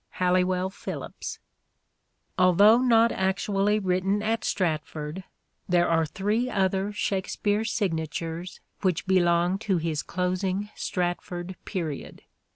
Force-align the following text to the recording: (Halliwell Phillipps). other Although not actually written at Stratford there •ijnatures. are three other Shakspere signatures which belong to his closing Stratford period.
(Halliwell 0.17 0.71
Phillipps). 0.71 1.37
other 2.35 2.43
Although 2.47 2.77
not 2.79 3.11
actually 3.11 3.77
written 3.77 4.23
at 4.23 4.43
Stratford 4.43 5.25
there 5.69 5.85
•ijnatures. 5.85 5.89
are 5.91 6.05
three 6.07 6.49
other 6.49 6.91
Shakspere 6.91 7.63
signatures 7.63 8.59
which 8.81 9.05
belong 9.05 9.59
to 9.59 9.77
his 9.77 10.01
closing 10.01 10.71
Stratford 10.75 11.55
period. 11.65 12.23